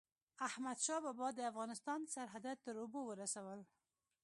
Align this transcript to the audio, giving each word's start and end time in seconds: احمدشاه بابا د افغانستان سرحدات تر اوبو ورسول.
احمدشاه 0.47 0.99
بابا 1.05 1.27
د 1.33 1.39
افغانستان 1.51 1.99
سرحدات 2.15 2.57
تر 2.65 2.75
اوبو 2.81 3.01
ورسول. 3.09 3.59